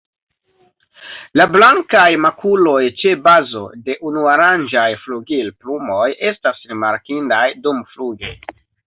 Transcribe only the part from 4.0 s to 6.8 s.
unuarangaj flugilplumoj estas